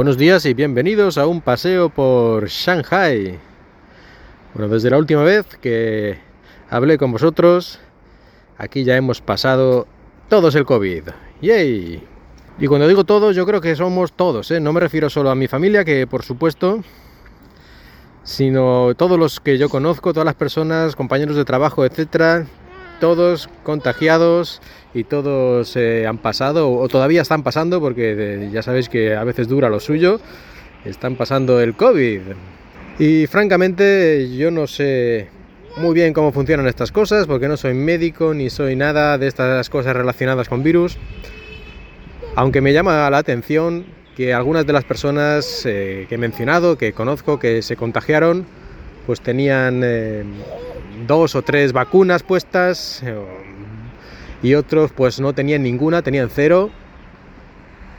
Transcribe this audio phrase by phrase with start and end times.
[0.00, 3.38] Buenos días y bienvenidos a un paseo por Shanghai.
[4.54, 6.18] Bueno, desde la última vez que
[6.70, 7.78] hablé con vosotros,
[8.56, 9.86] aquí ya hemos pasado
[10.30, 11.02] todos el COVID.
[11.42, 12.02] ¡Yay!
[12.58, 14.58] Y cuando digo todos, yo creo que somos todos, ¿eh?
[14.58, 16.82] No me refiero solo a mi familia, que por supuesto,
[18.22, 22.46] sino todos los que yo conozco, todas las personas, compañeros de trabajo, etcétera,
[23.00, 24.60] todos contagiados
[24.94, 29.24] y todos eh, han pasado o todavía están pasando porque eh, ya sabéis que a
[29.24, 30.20] veces dura lo suyo,
[30.84, 32.20] están pasando el COVID.
[32.98, 35.28] Y francamente yo no sé
[35.76, 39.70] muy bien cómo funcionan estas cosas porque no soy médico ni soy nada de estas
[39.70, 40.98] cosas relacionadas con virus.
[42.36, 46.92] Aunque me llama la atención que algunas de las personas eh, que he mencionado, que
[46.92, 48.44] conozco, que se contagiaron,
[49.06, 49.82] pues tenían
[51.06, 53.14] dos o tres vacunas puestas eh,
[54.42, 56.70] y otros pues no tenían ninguna, tenían cero.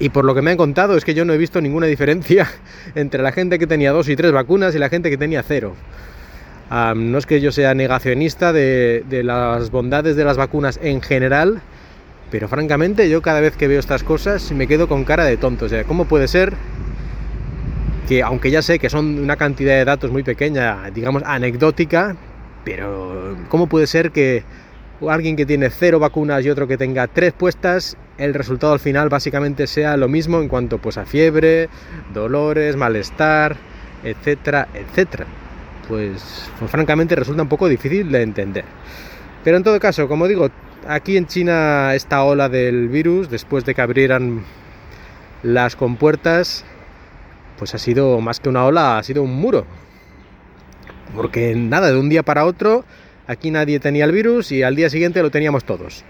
[0.00, 2.50] Y por lo que me han contado es que yo no he visto ninguna diferencia
[2.94, 5.74] entre la gente que tenía dos y tres vacunas y la gente que tenía cero.
[6.70, 11.62] no es que yo sea negacionista de, las bondades de las vacunas en general,
[12.30, 15.66] pero francamente yo cada vez que veo estas cosas me quedo con cara de tonto.
[15.66, 16.54] O sea, ¿cómo puede ser
[18.08, 22.16] que aunque ya sé que son una cantidad de datos muy pequeña, digamos anecdótica,
[22.64, 24.44] pero, ¿cómo puede ser que
[25.08, 29.08] alguien que tiene cero vacunas y otro que tenga tres puestas, el resultado al final
[29.08, 31.68] básicamente sea lo mismo en cuanto pues, a fiebre,
[32.12, 33.56] dolores, malestar,
[34.02, 35.26] etcétera, etcétera?
[35.88, 38.64] Pues, pues francamente resulta un poco difícil de entender.
[39.42, 40.48] Pero en todo caso, como digo,
[40.88, 44.42] aquí en China esta ola del virus, después de que abrieran
[45.42, 46.64] las compuertas,
[47.58, 49.66] pues ha sido más que una ola, ha sido un muro.
[51.14, 52.84] Porque nada, de un día para otro,
[53.26, 56.04] aquí nadie tenía el virus y al día siguiente lo teníamos todos.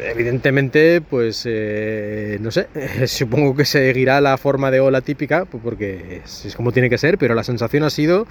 [0.00, 2.68] Evidentemente, pues eh, no sé,
[3.06, 7.18] supongo que seguirá la forma de ola típica, pues porque es, como tiene que ser,
[7.18, 8.26] pero la sensación ha sido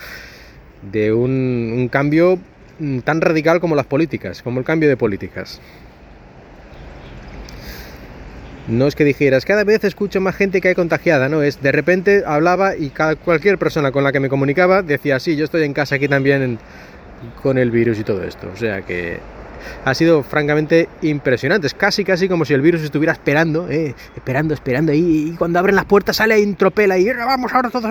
[0.92, 2.40] de un cambio
[3.04, 5.60] tan radical como las políticas, como el cambio de políticas.
[8.68, 11.72] No es que dijeras, cada vez escucho más gente que hay contagiada, no, es de
[11.72, 12.92] repente hablaba y
[13.24, 16.60] cualquier persona con la que me comunicaba decía, sí, yo estoy en casa aquí también
[17.42, 18.50] con el virus y todo esto.
[18.54, 19.20] O sea que
[19.86, 21.68] ha sido francamente impresionante.
[21.68, 24.94] Es casi, casi como si el virus estuviera esperando, eh, esperando, esperando.
[24.94, 27.90] Y cuando abren las puertas sale ahí tropela y vamos ahora todos.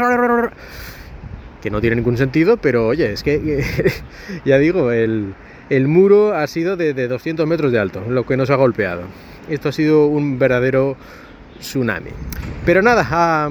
[1.62, 3.64] Que no tiene ningún sentido, pero oye, es que
[4.44, 5.34] ya digo, el,
[5.70, 9.04] muro ha sido de, de 200 metros de alto, lo que nos ha golpeado
[9.48, 10.96] esto ha sido un verdadero
[11.58, 12.10] tsunami.
[12.64, 13.48] Pero nada,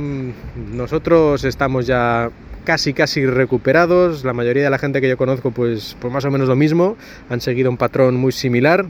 [0.73, 2.29] nosotros estamos ya
[2.65, 6.31] casi casi recuperados, la mayoría de la gente que yo conozco pues, pues más o
[6.31, 6.97] menos lo mismo,
[7.29, 8.85] han seguido un patrón muy similar.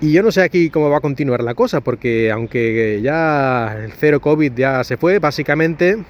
[0.00, 3.92] Y yo no sé aquí cómo va a continuar la cosa, porque aunque ya el
[3.92, 6.04] cero COVID ya se fue, básicamente,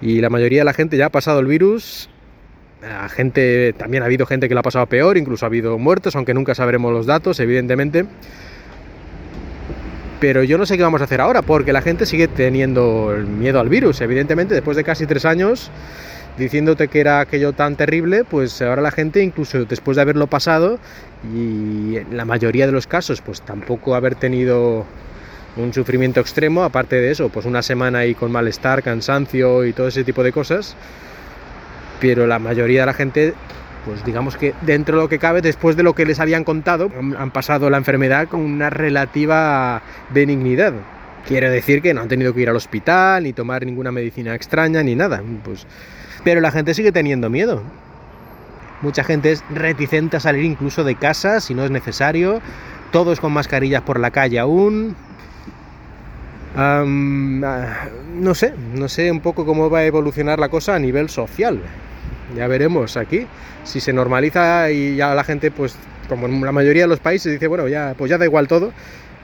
[0.00, 2.10] y la mayoría de la gente ya ha pasado el virus,
[3.08, 6.34] gente, también ha habido gente que lo ha pasado peor, incluso ha habido muertos, aunque
[6.34, 8.06] nunca sabremos los datos, evidentemente.
[10.20, 13.60] Pero yo no sé qué vamos a hacer ahora, porque la gente sigue teniendo miedo
[13.60, 15.70] al virus, evidentemente, después de casi tres años
[16.38, 20.78] diciéndote que era aquello tan terrible, pues ahora la gente, incluso después de haberlo pasado,
[21.34, 24.86] y en la mayoría de los casos, pues tampoco haber tenido
[25.56, 29.88] un sufrimiento extremo, aparte de eso, pues una semana ahí con malestar, cansancio y todo
[29.88, 30.74] ese tipo de cosas,
[32.02, 33.32] pero la mayoría de la gente,
[33.86, 36.90] pues digamos que dentro de lo que cabe, después de lo que les habían contado,
[37.16, 39.80] han pasado la enfermedad con una relativa
[40.10, 40.72] benignidad.
[41.28, 44.82] Quiere decir que no han tenido que ir al hospital, ni tomar ninguna medicina extraña,
[44.82, 45.22] ni nada.
[45.44, 45.64] Pues,
[46.24, 47.62] pero la gente sigue teniendo miedo.
[48.80, 52.40] Mucha gente es reticente a salir incluso de casa si no es necesario.
[52.90, 54.96] Todos con mascarillas por la calle aún.
[56.56, 61.08] Ah, no sé, no sé un poco cómo va a evolucionar la cosa a nivel
[61.08, 61.60] social.
[62.36, 63.26] Ya veremos aquí.
[63.64, 65.76] Si se normaliza y ya la gente, pues
[66.08, 68.72] como en la mayoría de los países, dice, bueno, ya, pues ya da igual todo,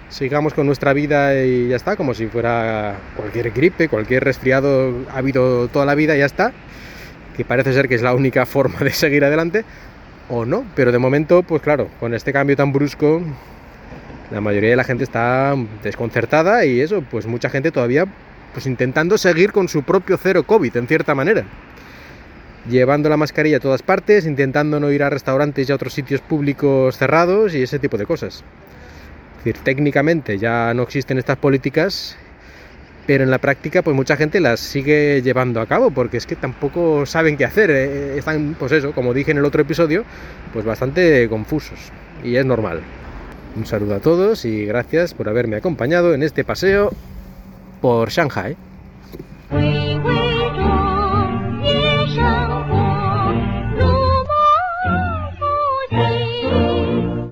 [0.09, 5.19] sigamos con nuestra vida y ya está, como si fuera cualquier gripe, cualquier resfriado ha
[5.19, 6.53] habido toda la vida y ya está,
[7.37, 9.65] que parece ser que es la única forma de seguir adelante,
[10.31, 13.23] o no, pero de momento, pues claro, con este cambio tan brusco,
[14.31, 18.07] la mayoría de la gente está desconcertada y eso, pues mucha gente todavía
[18.53, 21.45] pues intentando seguir con su propio cero COVID en cierta manera
[22.69, 26.21] llevando la mascarilla a todas partes, intentando no ir a restaurantes y a otros sitios
[26.21, 28.45] públicos cerrados y ese tipo de cosas.
[29.39, 32.17] Es decir, técnicamente ya no existen estas políticas,
[33.07, 36.37] pero en la práctica pues mucha gente las sigue llevando a cabo porque es que
[36.37, 40.05] tampoco saben qué hacer, eh, están pues eso, como dije en el otro episodio,
[40.53, 41.79] pues bastante confusos
[42.23, 42.81] y es normal.
[43.57, 46.93] Un saludo a todos y gracias por haberme acompañado en este paseo
[47.81, 48.57] por Shanghai.